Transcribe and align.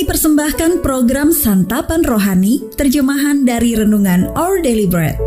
Kami 0.00 0.16
persembahkan 0.16 0.80
program 0.80 1.28
Santapan 1.28 2.00
Rohani, 2.00 2.72
terjemahan 2.72 3.44
dari 3.44 3.76
Renungan 3.76 4.32
Our 4.32 4.64
Daily 4.64 4.88
Bread. 4.88 5.20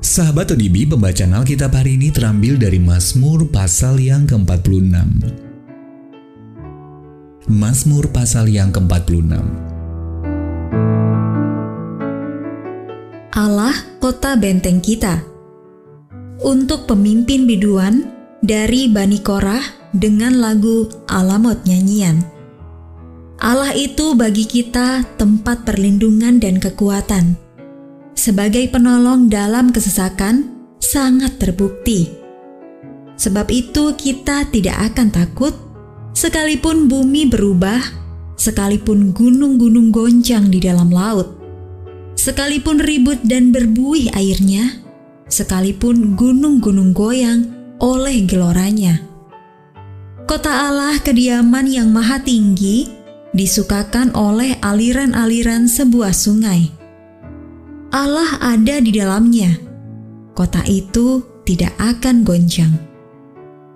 Sahabat 0.00 0.56
ODB, 0.56 0.88
pembacaan 0.88 1.36
Alkitab 1.36 1.76
hari 1.76 2.00
ini 2.00 2.08
terambil 2.08 2.56
dari 2.56 2.80
Mazmur 2.80 3.44
pasal 3.44 4.00
yang 4.00 4.24
ke-46. 4.24 5.20
Mazmur 7.44 8.08
pasal 8.08 8.48
yang 8.48 8.72
ke-46. 8.72 9.36
Allah 13.36 13.89
kota 14.00 14.34
benteng 14.34 14.80
kita. 14.80 15.20
Untuk 16.40 16.88
pemimpin 16.88 17.44
biduan 17.44 18.08
dari 18.40 18.88
Bani 18.88 19.20
Korah 19.20 19.92
dengan 19.92 20.40
lagu 20.40 20.88
Alamot 21.04 21.68
Nyanyian. 21.68 22.24
Allah 23.40 23.76
itu 23.76 24.16
bagi 24.16 24.48
kita 24.48 25.04
tempat 25.20 25.68
perlindungan 25.68 26.40
dan 26.40 26.56
kekuatan 26.56 27.36
sebagai 28.20 28.68
penolong 28.68 29.32
dalam 29.32 29.72
kesesakan 29.72 30.52
sangat 30.76 31.40
terbukti. 31.40 32.12
Sebab 33.16 33.48
itu, 33.48 33.96
kita 33.96 34.48
tidak 34.52 34.92
akan 34.92 35.08
takut, 35.08 35.56
sekalipun 36.12 36.84
bumi 36.84 37.28
berubah, 37.32 37.80
sekalipun 38.36 39.16
gunung-gunung 39.16 39.88
goncang 39.88 40.52
di 40.52 40.60
dalam 40.60 40.92
laut, 40.92 41.39
sekalipun 42.20 42.84
ribut 42.84 43.16
dan 43.24 43.48
berbuih 43.48 44.12
airnya, 44.12 44.84
sekalipun 45.32 46.12
gunung-gunung 46.20 46.92
goyang 46.92 47.48
oleh 47.80 48.28
geloranya. 48.28 49.00
Kota 50.28 50.68
Allah 50.68 51.00
kediaman 51.00 51.64
yang 51.64 51.88
maha 51.88 52.20
tinggi 52.20 52.92
disukakan 53.32 54.12
oleh 54.12 54.60
aliran-aliran 54.60 55.64
sebuah 55.64 56.12
sungai 56.12 56.70
Allah 57.90 58.38
ada 58.38 58.78
di 58.78 58.94
dalamnya. 58.94 59.58
Kota 60.38 60.62
itu 60.70 61.26
tidak 61.42 61.74
akan 61.82 62.22
goncang. 62.22 62.70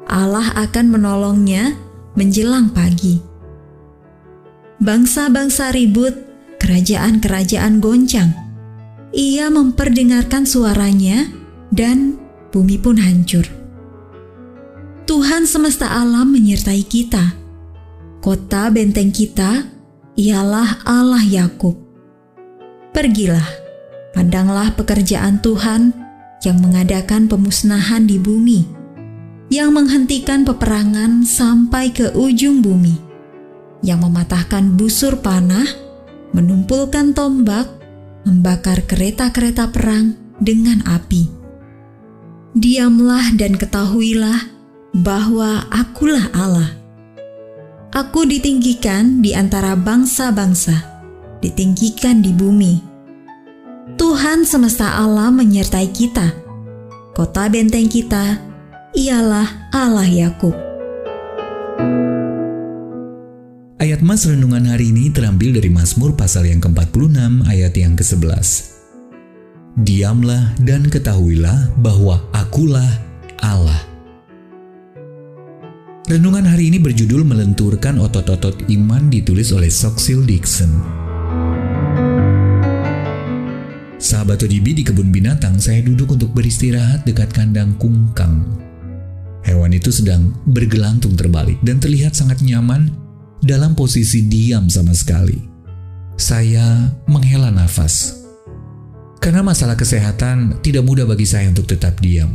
Allah 0.07 0.55
akan 0.55 0.95
menolongnya 0.95 1.75
menjelang 2.15 2.71
pagi. 2.71 3.19
Bangsa-bangsa 4.79 5.75
ribut, 5.75 6.15
kerajaan-kerajaan 6.65 7.85
goncang. 7.85 8.33
Ia 9.13 9.53
memperdengarkan 9.53 10.49
suaranya 10.49 11.29
dan 11.69 12.17
bumi 12.49 12.81
pun 12.81 12.97
hancur. 12.97 13.45
Tuhan 15.05 15.45
semesta 15.45 15.93
alam 15.93 16.33
menyertai 16.33 16.83
kita. 16.89 17.37
Kota 18.25 18.73
benteng 18.73 19.13
kita 19.13 19.69
ialah 20.17 20.81
Allah 20.89 21.21
Yakub. 21.21 21.77
Pergilah 22.97 23.65
Pandanglah 24.15 24.71
pekerjaan 24.79 25.43
Tuhan 25.43 25.91
yang 26.47 26.63
mengadakan 26.63 27.27
pemusnahan 27.27 28.07
di 28.07 28.23
bumi, 28.23 28.63
yang 29.51 29.75
menghentikan 29.75 30.47
peperangan 30.47 31.27
sampai 31.27 31.91
ke 31.91 32.15
ujung 32.15 32.63
bumi, 32.63 32.95
yang 33.83 34.07
mematahkan 34.07 34.79
busur 34.79 35.19
panah, 35.19 35.67
menumpulkan 36.35 37.15
tombak, 37.15 37.71
membakar 38.27 38.83
kereta-kereta 38.85 39.71
perang 39.71 40.19
dengan 40.43 40.83
api. 40.85 41.31
Diamlah 42.59 43.39
dan 43.39 43.55
ketahuilah 43.55 44.51
bahwa 44.93 45.71
akulah 45.71 46.29
Allah. 46.35 46.71
Aku 47.95 48.27
ditinggikan 48.27 49.23
di 49.23 49.39
antara 49.39 49.79
bangsa-bangsa, 49.79 50.75
ditinggikan 51.39 52.19
di 52.19 52.35
bumi 52.35 52.95
Tuhan 53.95 54.43
semesta 54.49 54.97
alam 54.97 55.39
menyertai 55.39 55.93
kita. 55.93 56.33
Kota 57.15 57.47
benteng 57.47 57.87
kita 57.87 58.43
ialah 58.97 59.71
Allah 59.71 60.09
Yakub. 60.09 60.74
Ayat 63.85 64.01
Mas 64.01 64.25
Renungan 64.25 64.65
hari 64.65 64.97
ini 64.97 65.13
terambil 65.13 65.61
dari 65.61 65.69
Mazmur 65.69 66.17
pasal 66.17 66.49
yang 66.49 66.57
ke-46 66.57 67.45
ayat 67.45 67.77
yang 67.77 67.93
ke-11. 67.93 68.81
Diamlah 69.77 70.57
dan 70.65 70.89
ketahuilah 70.89 71.69
bahwa 71.85 72.17
akulah 72.33 72.89
Allah. 73.45 73.77
Renungan 76.09 76.49
hari 76.49 76.73
ini 76.73 76.81
berjudul 76.81 77.29
Melenturkan 77.29 78.01
Otot-Otot 78.01 78.73
Iman 78.73 79.13
ditulis 79.13 79.53
oleh 79.53 79.69
Soxil 79.69 80.25
Dixon. 80.25 80.73
Sahabat 84.01 84.49
ODB 84.49 84.81
di 84.81 84.83
kebun 84.89 85.13
binatang, 85.13 85.61
saya 85.61 85.85
duduk 85.85 86.17
untuk 86.17 86.33
beristirahat 86.33 87.05
dekat 87.05 87.37
kandang 87.37 87.77
kungkang. 87.77 88.49
Hewan 89.45 89.77
itu 89.77 89.93
sedang 89.93 90.33
bergelantung 90.49 91.21
terbalik 91.21 91.61
dan 91.61 91.77
terlihat 91.77 92.17
sangat 92.17 92.41
nyaman 92.41 93.04
dalam 93.45 93.77
posisi 93.77 94.25
diam 94.25 94.67
sama 94.73 94.97
sekali. 94.97 95.37
Saya 96.17 96.89
menghela 97.05 97.53
nafas. 97.53 98.25
Karena 99.21 99.45
masalah 99.45 99.77
kesehatan 99.77 100.61
tidak 100.65 100.85
mudah 100.85 101.05
bagi 101.05 101.29
saya 101.29 101.49
untuk 101.53 101.69
tetap 101.69 102.01
diam. 102.01 102.33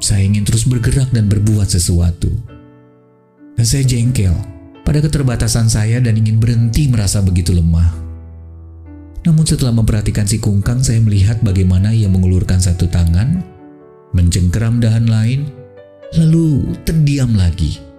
Saya 0.00 0.24
ingin 0.24 0.44
terus 0.44 0.68
bergerak 0.68 1.08
dan 1.12 1.28
berbuat 1.28 1.68
sesuatu. 1.68 2.28
Dan 3.56 3.64
saya 3.64 3.84
jengkel 3.84 4.32
pada 4.82 4.98
keterbatasan 5.00 5.68
saya 5.68 6.00
dan 6.00 6.16
ingin 6.16 6.40
berhenti 6.40 6.88
merasa 6.88 7.20
begitu 7.20 7.52
lemah. 7.52 8.02
Namun 9.22 9.46
setelah 9.46 9.70
memperhatikan 9.70 10.26
si 10.26 10.42
kungkang, 10.42 10.82
saya 10.82 10.98
melihat 10.98 11.38
bagaimana 11.46 11.94
ia 11.94 12.10
mengulurkan 12.10 12.58
satu 12.58 12.90
tangan, 12.90 13.38
mencengkeram 14.10 14.82
dahan 14.82 15.06
lain, 15.06 15.46
lalu 16.18 16.74
terdiam 16.82 17.30
lagi. 17.38 17.91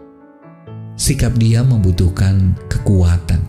Sikap 0.93 1.35
dia 1.41 1.65
membutuhkan 1.65 2.53
kekuatan. 2.69 3.41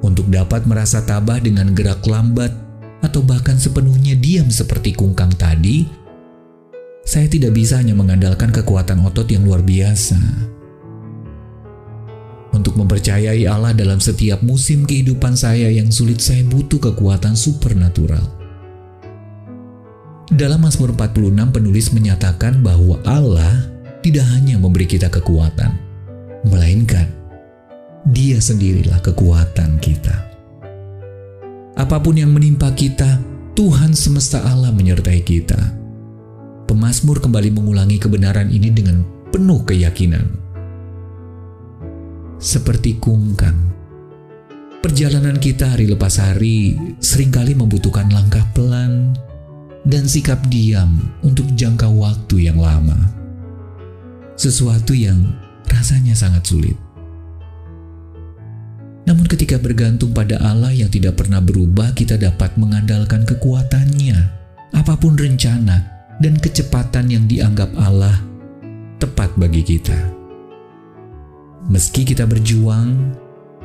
Untuk 0.00 0.28
dapat 0.32 0.64
merasa 0.64 1.04
tabah 1.04 1.40
dengan 1.40 1.72
gerak 1.76 2.04
lambat 2.08 2.52
atau 3.00 3.20
bahkan 3.24 3.56
sepenuhnya 3.56 4.16
diam 4.16 4.48
seperti 4.48 4.96
kungkang 4.96 5.32
tadi, 5.36 5.84
saya 7.04 7.28
tidak 7.28 7.56
bisa 7.56 7.80
hanya 7.80 7.96
mengandalkan 7.96 8.52
kekuatan 8.52 9.00
otot 9.04 9.28
yang 9.28 9.44
luar 9.44 9.64
biasa 9.64 10.16
untuk 12.50 12.76
mempercayai 12.76 13.46
Allah 13.48 13.72
dalam 13.72 13.98
setiap 14.02 14.44
musim 14.44 14.84
kehidupan 14.84 15.34
saya 15.34 15.72
yang 15.72 15.88
sulit 15.88 16.20
saya 16.20 16.44
butuh 16.44 16.78
kekuatan 16.78 17.32
supernatural. 17.32 18.22
Dalam 20.30 20.62
Mazmur 20.62 20.94
46 20.94 21.34
penulis 21.50 21.90
menyatakan 21.90 22.62
bahwa 22.62 23.02
Allah 23.02 23.66
tidak 24.04 24.22
hanya 24.30 24.62
memberi 24.62 24.86
kita 24.86 25.10
kekuatan, 25.10 25.74
melainkan 26.46 27.08
Dia 28.00 28.40
sendirilah 28.40 29.04
kekuatan 29.04 29.76
kita. 29.76 30.16
Apa 31.76 32.00
pun 32.00 32.16
yang 32.16 32.32
menimpa 32.32 32.72
kita, 32.72 33.20
Tuhan 33.52 33.92
semesta 33.92 34.40
Allah 34.40 34.72
menyertai 34.72 35.20
kita. 35.20 35.60
Pemazmur 36.64 37.20
kembali 37.20 37.52
mengulangi 37.52 38.00
kebenaran 38.00 38.48
ini 38.48 38.72
dengan 38.72 39.04
penuh 39.28 39.60
keyakinan 39.68 40.40
seperti 42.40 42.96
kungkang. 42.96 43.68
Perjalanan 44.80 45.36
kita 45.36 45.76
hari 45.76 45.84
lepas 45.92 46.16
hari 46.16 46.72
sering 47.04 47.28
kali 47.28 47.52
membutuhkan 47.52 48.08
langkah 48.08 48.42
pelan 48.56 49.12
dan 49.84 50.08
sikap 50.08 50.40
diam 50.48 50.96
untuk 51.20 51.44
jangka 51.52 51.84
waktu 51.92 52.48
yang 52.48 52.56
lama. 52.56 52.96
Sesuatu 54.40 54.96
yang 54.96 55.20
rasanya 55.70 56.12
sangat 56.18 56.42
sulit. 56.44 56.76
Namun 59.10 59.26
ketika 59.26 59.58
bergantung 59.58 60.14
pada 60.14 60.38
Allah 60.38 60.70
yang 60.70 60.86
tidak 60.86 61.18
pernah 61.18 61.42
berubah, 61.42 61.96
kita 61.98 62.14
dapat 62.14 62.54
mengandalkan 62.54 63.26
kekuatannya. 63.26 64.38
Apa 64.70 64.94
pun 64.94 65.18
rencana 65.18 65.82
dan 66.22 66.38
kecepatan 66.38 67.10
yang 67.10 67.24
dianggap 67.26 67.74
Allah 67.74 68.14
tepat 69.02 69.34
bagi 69.34 69.66
kita. 69.66 69.98
Meski 71.66 72.06
kita 72.06 72.28
berjuang, 72.28 73.16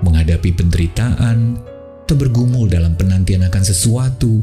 menghadapi 0.02 0.50
penderitaan, 0.56 1.60
atau 2.06 2.16
bergumul 2.18 2.66
dalam 2.70 2.98
penantian 2.98 3.46
akan 3.46 3.64
sesuatu, 3.66 4.42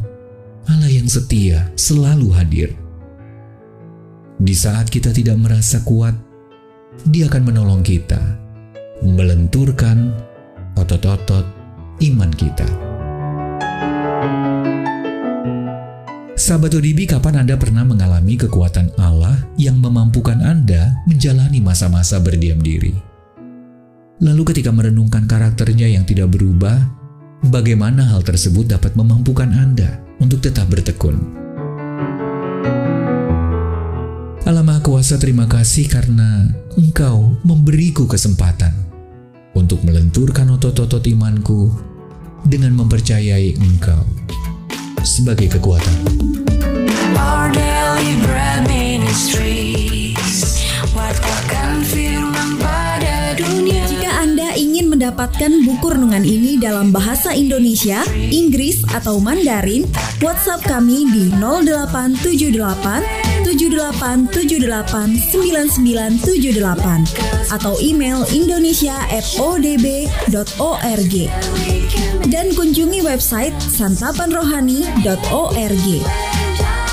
Allah 0.70 0.90
yang 0.90 1.10
setia 1.10 1.70
selalu 1.74 2.28
hadir. 2.34 2.70
Di 4.38 4.54
saat 4.54 4.90
kita 4.90 5.14
tidak 5.14 5.38
merasa 5.38 5.82
kuat, 5.82 6.14
Dia 7.08 7.24
akan 7.32 7.48
menolong 7.48 7.80
kita, 7.80 8.20
melenturkan 9.00 10.12
otot-otot 10.76 11.48
iman 12.04 12.28
kita. 12.36 12.68
Sahabat 16.36 16.76
ODB, 16.76 17.08
kapan 17.08 17.40
Anda 17.40 17.56
pernah 17.56 17.88
mengalami 17.88 18.36
kekuatan 18.36 18.92
Allah 19.00 19.40
yang 19.56 19.80
memampukan 19.80 20.44
Anda 20.44 20.92
menjalani 21.08 21.64
masa-masa 21.64 22.20
berdiam 22.20 22.60
diri? 22.60 22.92
Lalu 24.20 24.52
ketika 24.52 24.68
merenungkan 24.68 25.24
karakternya 25.24 25.88
yang 25.88 26.04
tidak 26.04 26.28
berubah, 26.28 26.76
bagaimana 27.48 28.04
hal 28.12 28.20
tersebut 28.20 28.68
dapat 28.68 28.92
memampukan 29.00 29.48
Anda 29.48 29.96
untuk 30.20 30.44
tetap 30.44 30.68
bertekun? 30.68 31.40
Allah 34.52 34.68
Maha 34.68 34.84
Kuasa 34.84 35.16
terima 35.16 35.48
kasih 35.48 35.88
karena 35.88 36.44
Engkau 36.76 37.40
memberiku 37.40 38.04
kesempatan 38.04 38.76
untuk 39.56 39.80
melenturkan 39.80 40.44
otot-otot 40.52 41.00
imanku 41.08 41.72
dengan 42.44 42.76
mempercayai 42.76 43.56
Engkau 43.56 44.04
sebagai 45.08 45.56
kekuatan. 45.56 46.04
Our 47.16 47.48
daily 47.56 48.20
bread 48.20 48.68
ministries 48.68 50.60
Wartakan 50.92 51.80
firman 51.88 52.60
pada 52.60 53.32
dunia 53.32 53.88
Jika 53.88 54.20
Anda 54.20 54.52
ingin 54.52 54.92
mendapatkan 54.92 55.64
buku 55.64 55.96
renungan 55.96 56.28
ini 56.28 56.60
dalam 56.60 56.92
bahasa 56.92 57.32
Indonesia, 57.32 58.04
Inggris, 58.28 58.84
atau 58.92 59.16
Mandarin, 59.16 59.88
WhatsApp 60.20 60.60
kami 60.68 61.08
di 61.08 61.32
0878 61.40 63.31
7878 63.54 65.32
9978 65.32 67.32
atau 67.52 67.76
email 67.84 68.24
indonesia@odb.org 68.32 71.14
dan 72.32 72.48
kunjungi 72.56 73.04
website 73.04 73.52
santapanrohani.org. 73.60 75.86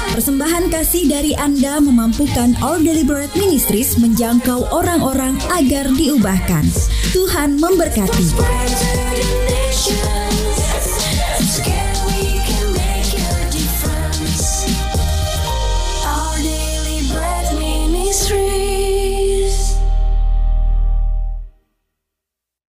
Persembahan 0.09 0.65
kasih 0.67 1.07
dari 1.07 1.31
Anda 1.37 1.79
memampukan 1.79 2.57
All 2.59 2.83
Deliberate 2.83 3.31
Ministries 3.39 3.95
menjangkau 3.95 4.67
orang-orang 4.67 5.39
agar 5.53 5.87
diubahkan. 5.95 6.67
Tuhan 7.15 7.55
memberkati. 7.55 8.27